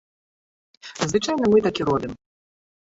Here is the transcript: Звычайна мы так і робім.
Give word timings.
Звычайна 1.13 1.43
мы 1.53 1.57
так 1.69 1.75
і 1.85 1.91
робім. 1.93 2.11